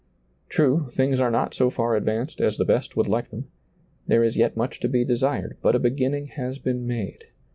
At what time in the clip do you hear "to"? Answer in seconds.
4.79-4.89